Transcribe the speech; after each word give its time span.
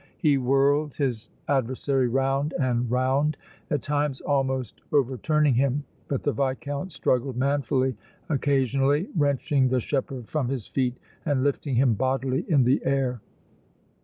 He 0.17 0.39
whirled 0.39 0.95
his 0.95 1.29
adversary 1.47 2.07
round 2.07 2.53
and 2.59 2.89
round, 2.89 3.37
at 3.69 3.83
times 3.83 4.19
almost 4.21 4.81
overturning 4.91 5.53
him, 5.53 5.83
but 6.07 6.23
the 6.23 6.31
Viscount 6.31 6.91
struggled 6.91 7.37
manfully, 7.37 7.95
occasionally 8.27 9.09
wrenching 9.15 9.67
the 9.69 9.79
shepherd 9.79 10.27
from 10.27 10.47
his 10.49 10.65
feet 10.65 10.97
and 11.23 11.43
lifting 11.43 11.75
him 11.75 11.93
bodily 11.93 12.45
in 12.49 12.63
the 12.63 12.81
air. 12.83 13.21